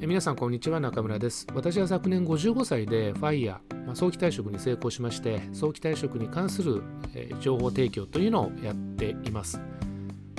[0.00, 0.80] え皆さんこんにちは。
[0.80, 1.46] 中村です。
[1.54, 6.82] 私は昨年55歳でファイヤー、まあ、早期退職に成功しまして早期退職に関する、
[7.14, 9.60] え情報提供というのをやっています。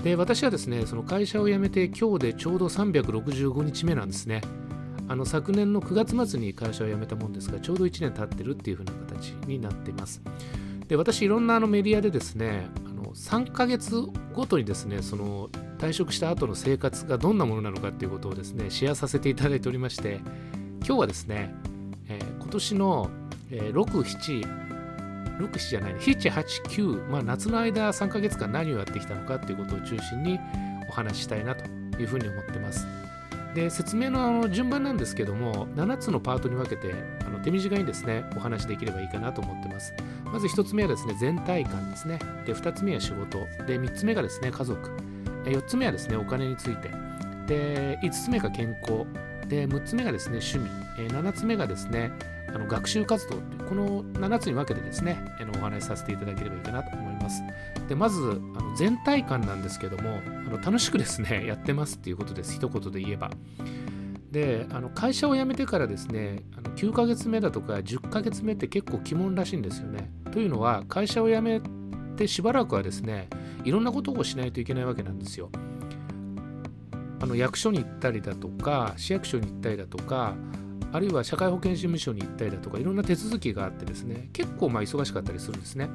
[0.03, 4.41] で私はですねその会社を辞めて今日でちょうど365日目なんですね。
[5.07, 10.21] あの昨年の9月末に会社を辞めたもんですがちょうど1年経ってるっていう風な形になっています。
[10.87, 13.95] で私いろんなあのメディアでですねあの3ヶ月
[14.33, 15.49] ごとにですねその
[15.85, 20.19] 退職した後の生活がどんなものなのかっていうことをですねシェアさせていただいておりまして
[20.79, 21.53] 今日はですね、
[22.09, 23.09] えー今年の、
[23.51, 24.65] えー6、7
[25.39, 30.39] 6、7じゃないね、7、8、9、まあ、夏の間3ヶ月間何をやってきたのかっていうことを中心に
[30.87, 31.65] お話ししたいなと
[31.99, 32.87] いうふうに思ってます。
[33.55, 36.93] で、説明のあの順番なんですけども、7つのパートに分けて
[37.25, 39.93] あの手短にですね、お話しできればいいかなと思ってます。
[40.25, 42.19] まず1つ目はですね、全体感ですね。
[42.45, 43.39] で、2つ目は仕事。
[43.65, 44.91] で、3つ目がですね、家族。
[45.51, 46.89] 4つ目はですね、お金について。
[47.47, 49.05] で、5つ目が健康。
[49.47, 50.69] で、6つ目がですね、趣味。
[51.13, 52.11] 7つ目がですね、
[52.55, 57.43] あの学習活動というこの7つに分けてですねあのお話しさせていただければいいかなと思います
[57.89, 63.29] でまずあの全体感なんですけどもあの楽しくですね やってますっていうことです一言で言えば
[64.31, 71.61] であの会社を辞めてからですねあの9ヶ月目だとか10ヶ月目って結構鬼門らしいんですよねというのは会社を辞め
[72.15, 73.29] てしばらくはですね
[73.63, 75.49] いろんなことをしないといけないわけなんですよ。
[77.21, 80.35] あの役所に行ったりだとか市役所に行ったりだとか
[80.91, 85.89] あるいは社会保険事務所に行ったりだとかいろんな手続きがあってですね結構まあ忙しかったりするんですね。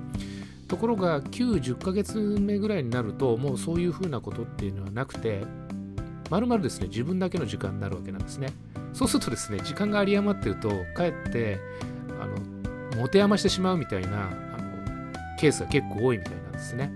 [0.66, 5.44] ところが9、10ヶ月目ぐらいになるともうそういうふうなことっていうのはなくて
[6.30, 8.48] まるまるですね自分だけの時間になるわけなんですね。
[8.92, 11.58] そうするとですね時間が有り余ってるとかえって
[12.20, 12.36] あの
[12.96, 14.49] 持て余してしまうみたいな
[15.40, 16.90] ケースが結構多いみたいなんですね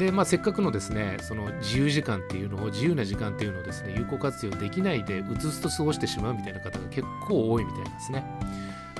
[0.00, 8.24] で、まあ、せっかくのですね、その自由時間っていうのを、自由な時間っていうのをですね、有効活用できないで、うつうつと過ごしてしまうみたいな方が結構多いみたいなんですね。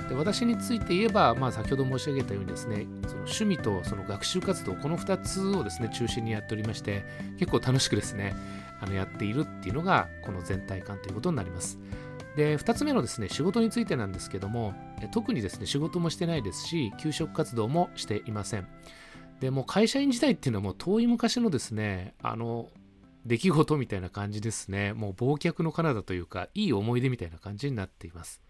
[0.09, 7.03] で私について言えば、まあ、先ほど申し上げたようにですね、その趣味とその学習活動、この2つをですね、中心にやっておりまして、
[7.39, 8.35] 結構楽しくですね、
[8.81, 11.79] あのやっているっていうのが、この全体感ということになります。
[12.35, 14.73] で、2つ目のですね、仕事についてなんですけども、
[15.11, 18.67] 特にですね、仕事もしてないですし、給食活動もしていません。
[19.41, 22.69] でも会社員時代っていうのはもう遠い昔のですね、あの、
[23.25, 24.93] 出来事みたいな感じですね。
[24.93, 28.41] もう忘却の彼方というか、いい思い出みたいな感じになっています。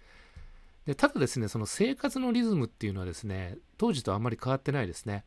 [0.86, 5.26] でただですね、その生活のリズムっていうのはですね、当時とあんまり変わってないですね。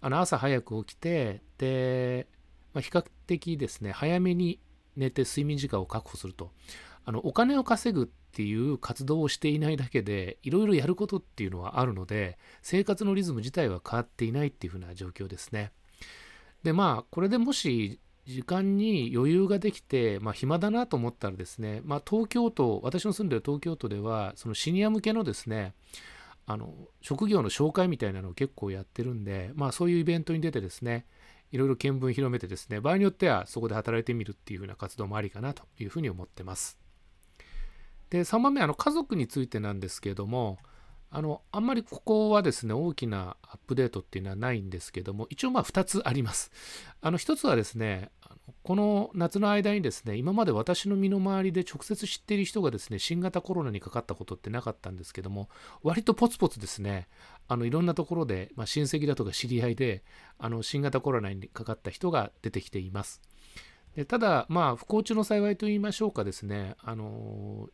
[0.00, 2.26] あの朝早く起きて、で、
[2.72, 4.60] まあ、比較的ですね、早めに
[4.96, 6.52] 寝て睡眠時間を確保すると。
[7.04, 15.72] あのお金を稼ぐっていう活動をしていないだけでいろいろやることっていうのはあるので生活のリズム自体は変わっていないっていう風な状況ですね。
[16.62, 25.74] でまあこれでもし時間に余裕ができて、まあ、暇だなと思ったらですね、まあ、東京都私の住んでる東京都ではそのシニア向けのですね
[26.46, 31.06] あの職業の紹介みたいなのを結構やってるんで、まあ、そういうイベントに出てですね
[31.52, 36.78] いろいろ見聞広めてですね場合によってはそこで働いてみるっていう風な活動もありかなというふうに思ってます。
[38.10, 40.58] で3番目あの家族についてなんですけども
[41.12, 46.52] あのあんまりここはですね大きなアップデートっていうのはないんですけども一応まあ2つあります。
[47.00, 48.10] あの1つはですね
[48.62, 55.48] この夏の間にですね今まで私の身の回りで直接知っている人がですね新型コロナにかかったことってなかったんですけども
[55.82, 57.08] 割とポツポツですね
[57.48, 60.04] あのいろんなところで、まあ、親戚だとか知り合いで
[60.38, 63.20] あの新型コロナにかかった人が出てきています。
[63.96, 67.68] でただまあ不幸中の幸いと言いましょうかですねあの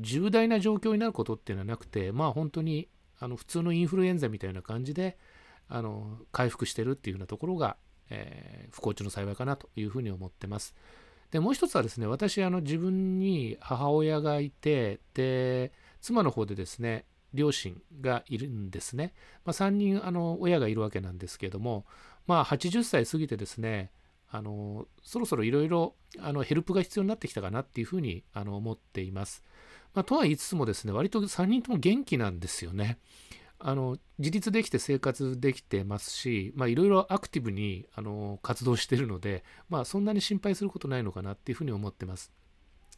[0.00, 2.88] 重大な状況になることっていうのはなくて、まあ本当に
[3.18, 5.18] あの普通のインフルエンザみたいな感じで
[5.68, 7.76] あの回復してるっていうようなところが、
[8.08, 10.74] えー不幸中の幸いかなというふうに思ってます。
[11.30, 19.12] でもう一つはですね私あの自分に母親がいてで妻の方でですね両親がいるんですね、
[19.44, 21.84] まあ、3人あの親がいるわけなんですけれども
[22.26, 23.92] まあ80歳過ぎてですね
[24.32, 25.94] あのそろそろいろいろ
[26.44, 29.42] ヘルプが必要になってきたかなっていうふうにあの思っています。
[29.94, 32.98] まあ、とは言いつつもですね、割と3人とも元気なんですよね。
[33.62, 42.32] あの自立できて生活できてますし、いろいろアクティブにあの活動してるので、まあ、そんなに心配することないのかなっていうふうに思ってます。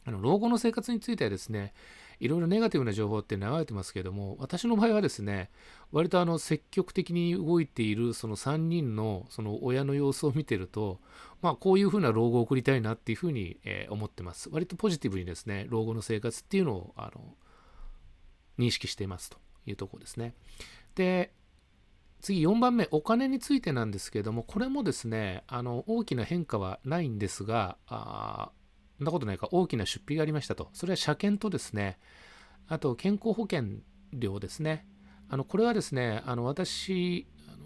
[0.05, 1.75] あの老後の生活についてはですね、
[2.23, 5.51] いろいろネガティブな情報って流れてますけども、私の場合はですね、
[5.91, 11.01] 割とあの積極的に動いているその3人のその親の様子を見てると、
[11.41, 14.49] まあ、こういうふうな老後を送りたいなっていうふうに、え思ってます。
[14.53, 17.35] 割とポジティブにですね、老後の生活っていうのをあの
[18.57, 20.35] 認識していますというところですね。
[20.95, 21.33] で、
[22.21, 28.53] 次4番目、お金についてなんですけども、これもですね、あの大きな変化はないんですが、あ
[29.03, 30.69] そんなことないか、大きな出費がありましたと。
[30.73, 31.99] それは車検とですね、
[32.69, 33.81] あと健康保険
[34.13, 34.87] 料ですね。
[35.29, 37.65] あのこれはですね、あの私、あの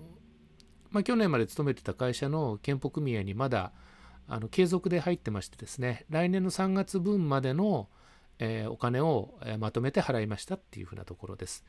[0.90, 3.72] まあ、去年まで勤めてた会社の健保組合にまだ
[4.26, 7.90] あの継続で入ってましてですね、来年の3月分までの、
[8.38, 11.66] えー、お金を、えまとめて払いましたっていうふうなところです。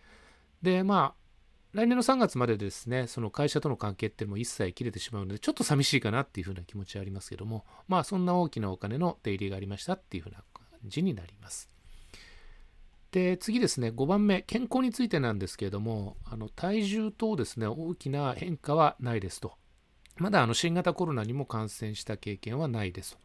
[0.62, 1.27] で、まあ、
[1.78, 11.70] 来年の3月までですね、その会社との関係っていうのも一切切れてしまうので、ちょっと寂しいかなっていうふうな気持ちはありますけども、まあ、そんな大きなお金の出入りがありましたっていうふうな感じになります。
[13.12, 19.54] で、次ですね、5番目、健康についてなんですけれども、あの体重等ですね、大きな変化はないですと。
[20.16, 23.20] まだあの新型コロナにも感染した経験はないです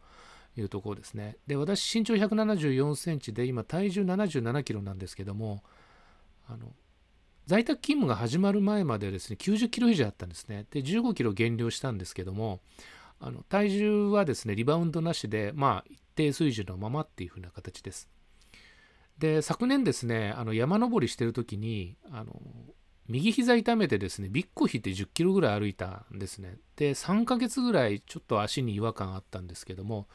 [0.54, 1.38] というところですね。
[1.46, 5.62] で、私、身長174センチで、今、体重77キロなんですけども、
[6.46, 6.70] あの
[7.52, 10.64] 在宅勤務が始まる前までですね、90キロ以上あったんですね。
[10.70, 12.60] で、15キロ減量したんですけども、
[13.20, 18.08] あの体重はですね、リバウンドなしで、まあ、一定水準のままっていう風な形です。
[19.18, 22.40] で、昨年ですね、あの山登りしてる時に、あの
[23.06, 26.56] 右膝痛めてですね、ビッコ引いて10キロぐらい歩いたんですね。
[26.76, 30.08] で、3ヶ月ぐらいちょっと足に違和感あったんですけども、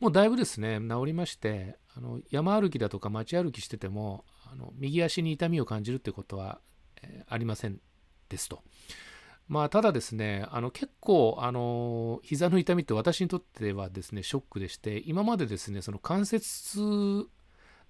[0.00, 6.60] もうだいぶですね、治りまして、あの山歩きだとか街歩きしてても、あの右足に痛みを感じるってことは、
[7.28, 7.80] ありません
[8.28, 8.62] ですと。
[9.48, 17.28] まあ、ただですね、あの結構、あの膝の痛みって私にとってはですね、ショックでして、今までですね、その関節痛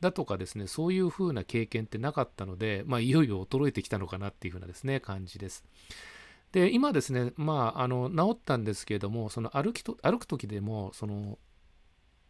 [0.00, 5.64] だとかですね、そういう風な経験ってなかったので、まあ、いよいよ衰えてきたのかなっていう風なですね、感じです。
[6.52, 11.38] で、今ですね、まあ、あの、治ったんですけれども、その歩きと、歩く時でも、その、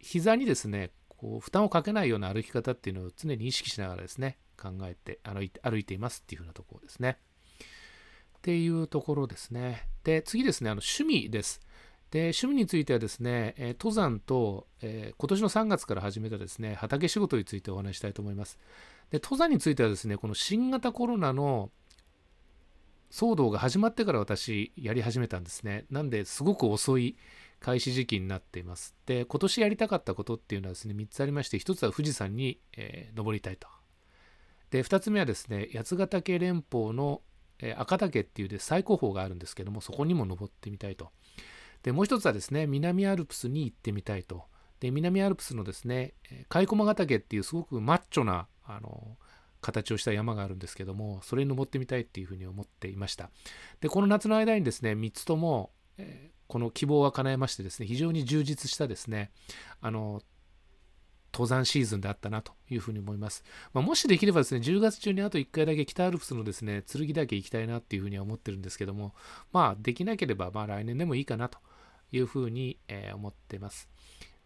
[0.00, 7.18] 膝にですね、こう、負担をかけないような歩き方っていうのを常に意識しながらですね、考えて歩いて歩いていますっていう風なところですね。
[8.38, 9.88] っていうところですね。
[10.04, 11.60] で、次ですね、あの趣味です。
[12.10, 18.58] で、趣味についてはですね、え登山と、えー、今年の3月から始めたですね、畑仕事についてお話したいと思います。
[19.10, 21.70] で、登山についてはですね、この新型コロナの
[23.10, 25.84] 騒動が始まってから私やり始めたんですね。
[25.90, 27.16] なんですごく遅い
[27.60, 28.96] 開始時期になっています。
[29.06, 33.68] で、今年やりたかったことっていうのはですね、3つありまして、1つは富士山に、えー、登りたいと。
[34.70, 37.22] で、2つ目はですね、八ヶ岳連峰の、
[37.76, 41.10] 赤岳っていうで最高峰があるんですけども、そこにも登ってみたいと。
[41.82, 44.44] で、もう一つはですね、南アルプスに行ってみたいと。
[44.80, 46.14] で、南アルプスのですね、
[46.48, 49.18] 甲斐駒ヶ岳っていうすごくマッチョな、あの、
[49.60, 53.30] 形をした山があるんですけども、それに登ってみたいっていうふうに思っていました。
[53.80, 59.30] で、この夏の間にですね、3つとも、え、この希望は叶えましてですね、非常に充実したですね、
[59.80, 60.22] あの、
[61.32, 63.44] 登山シーズンであったなというふうに思います。
[63.72, 69.14] まあ、もしできればですね、10月中にあと1回だけ北アルプスのですね、剣岳行きたいなっていうふうには思ってるんですけども、
[69.52, 71.58] まあ、できなければ、まあ、来年でもいいかなと
[72.12, 73.88] いうふうに、えー、思ってます。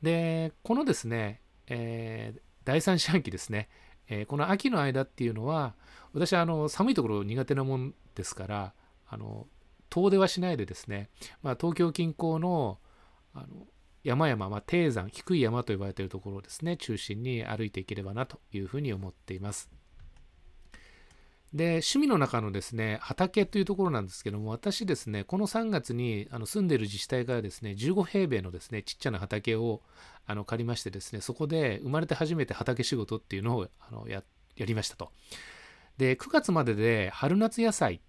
[0.02, 3.68] で、このですね、えー、第3四半期ですね、
[4.08, 5.74] えー、この秋の間っていうのは、
[6.12, 8.74] 私はあの寒いところ苦手なもんですから、
[9.06, 9.46] あの
[9.90, 11.08] 遠出はしないでですね、
[11.42, 12.78] まあ、東京近郊の
[13.34, 13.66] あの
[14.04, 19.70] 山々、まあ、低山、低い山と呼ばれているところをですね、中心に歩いていければなというふうに思っています。
[21.54, 29.80] で、趣味の中のですね、畑というところなんですけども、私ですね、この3月にあの住んでいる自治体からですね、15平米のですね、ちっちゃな畑を
[30.26, 34.24] あの借りましてですね、そこで生まれて初めて畑仕事っていうのをあのや
[34.56, 35.12] やりましたと。
[35.96, 38.00] で、9月までで春夏野菜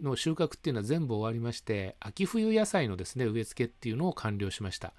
[0.00, 4.94] の収穫っていうのは全部終わりまして、秋冬野菜のですね、植え付けっていうのを完了しました。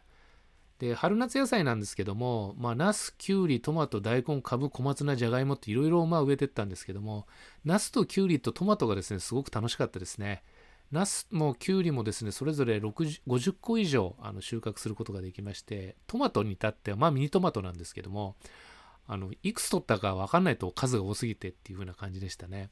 [0.80, 7.28] で、春夏野菜なんですけども、まあ、ナス、キュウリ、トマト、大根、カブ、小松菜、じゃがいもっていろいろま植えてったんですけども、
[7.64, 10.44] ナスとキュウリとトマトがですね、すごく楽しかったですね。
[10.92, 18.36] ナスもキュウリもですね、それぞれ50個以上あの収穫することができまして、トマトに至っては、まあミニトマトなんですけども、
[19.08, 22.70] あの、いくつ取ったかわかんないと数が多すぎてっていう風な感じでしたね。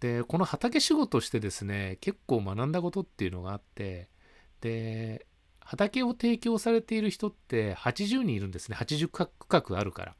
[0.00, 4.08] で、この畑仕事してですね、結構学んだことっていうのがあって、
[4.60, 5.26] で、
[5.70, 8.76] 畑を提供されている人って80人いるんですね。
[8.76, 10.16] 80区画あるから。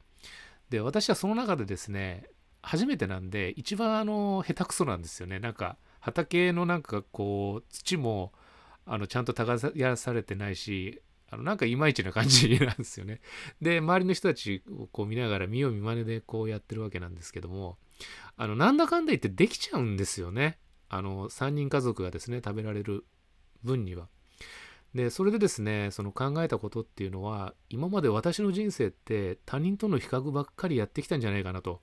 [0.69, 2.23] で、私はその中でですね、
[2.61, 5.39] 初めてなんで、一番あの、下手くそなんですよね。
[5.39, 8.31] なんか、畑のなんかこう、土も、
[8.85, 13.19] あの、ちゃんと耕されてないし、あの、なんかいまいちな感じなんですよね。
[13.61, 17.77] で、周りの人たちをこう見ながら見よう見まねでこうやってるわけなんですけども、
[18.37, 20.59] あの、なんだかんだ言ってできちゃうんですよね。
[20.87, 23.03] あの、3人家族がですね、食べられる
[23.65, 24.07] 分には。
[24.93, 31.81] で、それでですね、その考えたことっていうのは、今まで私の人生って他人との比較ばっかりやってきたんじゃないかなと。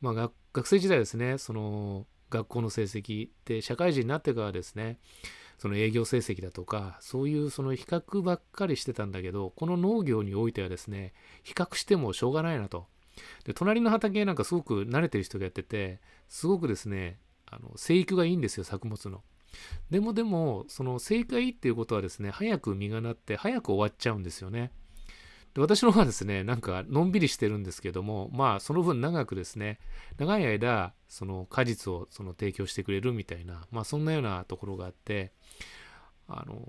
[0.00, 4.98] まあ、学生時代ですね、その学校の成績で社会人になってからですね、
[5.60, 12.86] その営業成績だとかそういうその比較ばっかりしてたんだけどこの農業においてはですね比較してもしょうがないなと
[13.44, 19.20] で隣の畑なんかすごく慣れてる人がやっててすごくですねあの生育がいいんですよ作物の
[19.90, 24.72] でもでもその生育がいいっていうことはですね早く実がなって早く終わっちゃうんですよね。
[25.54, 29.80] で私の方はですねなんかのんびりしてるんですけどもまあその分長くですね
[30.16, 35.32] 長い間その果実をその提供してくれるみたいなまあそんなようなところがあって
[36.28, 36.68] あの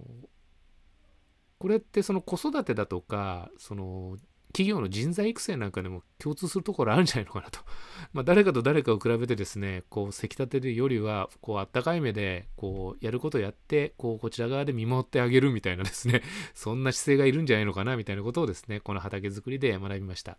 [1.59, 4.17] これってその子育てだとかその
[4.51, 7.59] 企業の人材育成なんかでも共通するところあるんじゃないのかなと。
[8.13, 16.21] まあ、誰かと誰かを比べてですね、こう、せき立てるよりは、こう、あったかい目で、こう、やることやって、こう、こちら側で見守ってあげるみたいなですね、
[16.53, 20.37] そんな姿勢がいるんじゃないのかな、みたいなことをですね、この畑作りで学びました。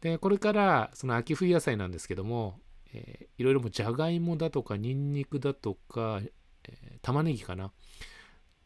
[0.00, 2.60] で、これから、その秋冬野菜なんですけども、
[2.94, 6.20] えー、いろいろもじゃがいもだとか、にんにくだとか、
[6.64, 7.72] えー、玉ねぎかな？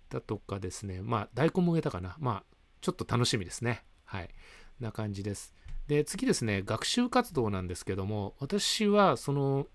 [0.09, 2.17] だとかですね、まあ、大根も植えたかな？
[2.21, 3.85] まあ、ちょっと楽しみですね。
[4.07, 4.31] はい。
[4.81, 5.55] な感じです。
[5.89, 9.67] で、次ですね、学習活動なんですけども、私はその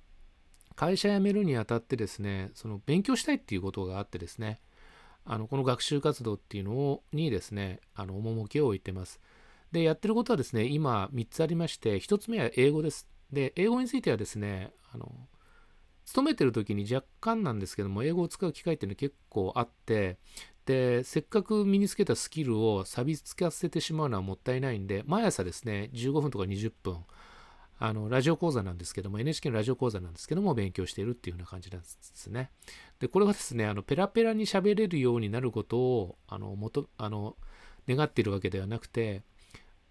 [0.76, 4.60] 会社辞めるにあたってですね、その勉強したいっていうことがあってですね、
[5.26, 9.20] あのこの学習活動っていうのをにですね、あの趣を置いてます。
[9.72, 13.08] で、やってることはですね、今3つありまして、1つ目は英語です。
[13.32, 15.10] で、英語についてはですね、あの
[16.06, 20.18] 勤めてる時に若干なんですけども、英語を使う機会っていうのは結構あって、
[20.66, 27.04] で、せっかく身につけたスキルを錆びつかせてしまうのはもったいないんで、毎朝ですね、15分とか20分、
[27.80, 32.52] あの、ラジオ講座なんですけども、NHK のラジオ講座なんですけども、勉強しているっていうような感じなんですね。
[33.00, 37.36] で、これはですね、あの、ペラペラに喋れるようになることを、あの、もと、あの、
[37.88, 39.24] 願っているわけではなくて、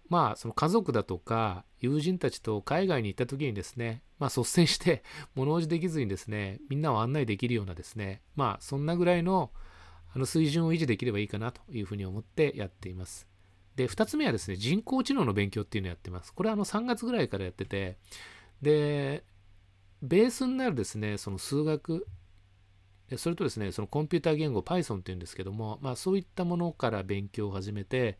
[0.07, 5.03] まあ、その家族だとか、友人たちと海外に行った時にですね、まあ、率先して、
[5.35, 9.51] 物おじできずにですね、みんなを案内できるようなですね、まあ、そんなぐらいの、
[10.13, 13.27] あの水準を維持できればいいかなというふうに思ってやっています。
[13.75, 16.33] で、2つ目はですね、人工知能の勉強っていうのをやってます。
[16.33, 17.97] これはあの3月ぐらいからやってて、
[18.61, 19.23] で、
[20.01, 22.05] ベースになるですね、その数学、
[23.17, 28.19] それとですね、そのコンピューター言語 Python っていうんですけども、まあそういったものから勉強を始めて、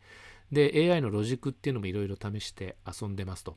[0.50, 3.56] で、AI のロジックっていうのもいろいろ試して遊んでますと。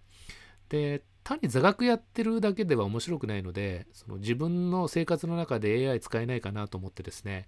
[0.69, 7.47] で、単に座学やってるだけでは面白くないので、その自分の生活の中で AI 使えないかなと思ってですね、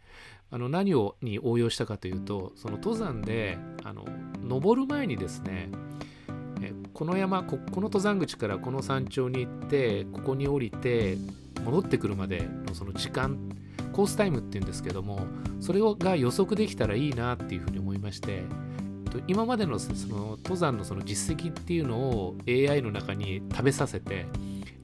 [0.50, 4.03] あの何をに応用したかというと、その登山で、あの
[4.41, 5.69] 登る前にですね、
[6.96, 11.15] この山こ、この登山口からこの山頂に行って、ここに降りて、
[11.63, 13.38] 戻ってくるまでのその時間、
[13.93, 15.27] コースタイムっていうんですけども、
[15.60, 18.41] それが予測できたらいいなっていうふうに思いまして、
[19.10, 24.26] と今までのその登山のその実績っていうのを AI の中に食べさせて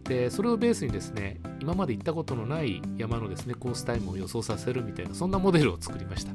[0.04, 6.34] でそれをベースにですね今まで行ったことのない山のですねコースタイムを予想させるみたいなそんなモデルを作りました。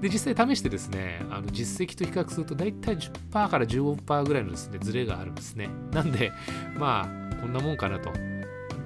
[0.00, 5.68] で実際試してですねあの実績と比較すると大体10%から15%ぐらいのですねズレがあるんですね。
[5.92, 6.32] なんで
[6.76, 8.10] まあこんなもんかなと。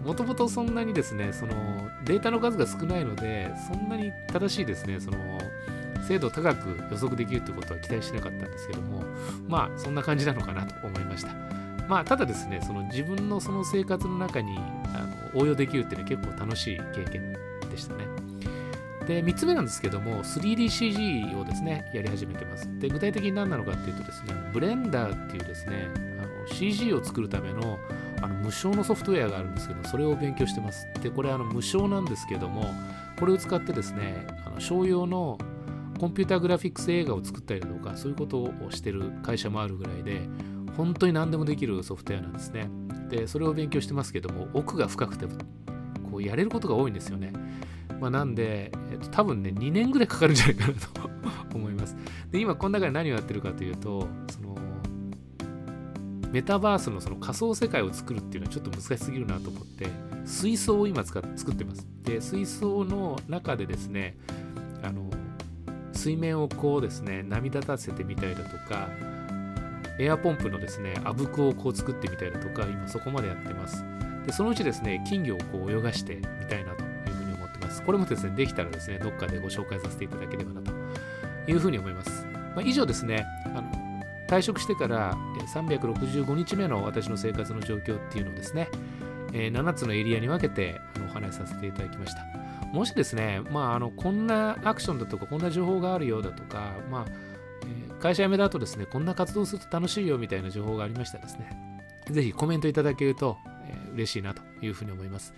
[0.05, 1.55] もともとそんなにですねその
[2.05, 5.19] データの数が少ないのでそんなに正しいですねその
[6.07, 9.03] 精度高く予測できるってことは期待しなかったんですけども
[9.49, 11.33] まあそんな感じなのかなと思いました。
[11.89, 14.59] まあただですねその自分のその生活の中に
[14.95, 17.33] あの応用できるっていうのは結構楽しい経験
[17.71, 18.05] でしたね。
[19.07, 22.69] で3つ目なんですけども 3DCG をですねやり始めてます。
[22.81, 25.89] で具体的に何なのかっていうとですねブレンダーっていうですね
[26.21, 27.79] あの CG を作るための
[28.21, 30.89] あの無償のソフトウェアがあるんですけどそれを勉強してます。
[31.03, 32.75] でこれあの無償なんですけども
[33.19, 35.39] これを使ってですねあの商用の
[35.99, 40.21] コンピューターグラフィックス映画を作ったりだとかそういうことをしてる会社もあるぐらいで
[40.77, 42.69] 本当に何でもできるソフトウェアなんですね。
[43.09, 45.27] でそれを勉強してますけども奥が深くて
[46.11, 47.33] こうやれることが多いんですよね。
[48.01, 51.11] まあ、なんで、えっと、多分ね2年ぐらいかかるんじゃないかなと
[51.57, 51.97] 思います。
[52.31, 54.59] で今この中で何をやってるかというとその
[56.31, 59.87] メタバースのその仮想世界を作るっていうのはちょっと難しすぎるなと思って
[60.27, 61.87] 水槽を今使っ作ってます。
[62.03, 64.19] で水槽の中でですね
[64.83, 65.09] あの
[66.07, 68.89] 水面をこうですね波立たせてみたりだとか
[69.99, 73.85] エアポンプのですねあぶくをこう作ってみたりだとか今そこまでやってます。
[74.25, 77.83] でそのうちですね金魚をこう泳がしてみたいなというふうに思ってます。
[77.83, 80.73] これもですねできたらですねどっかでご紹介させていただければなと。
[81.49, 83.71] いうふうに思います、まあ、以上ですねあの
[84.29, 85.15] 退職してから
[85.55, 88.69] 365日目の私の生活の状況っていうのをですね
[89.31, 92.46] 7つのエリアに分けてお話しさせていただきました。
[92.73, 97.07] もしですね、まあ、あのこんなアクションだとか、こんな情報があるようだとか、まあ
[97.65, 101.51] え、会社辞めた後ですね、こんな活動すると楽しいよみたいな情報がありましたらですね、
[102.11, 103.37] ぜひコメントいただけると、
[103.69, 105.35] え、嬉しいなというふうに思います。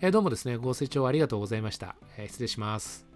[0.00, 1.96] え、どうもですね、ご清聴ありがとうございました。
[2.16, 3.07] え、失礼します。